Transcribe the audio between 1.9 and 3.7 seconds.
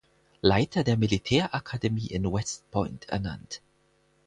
in West Point ernannt.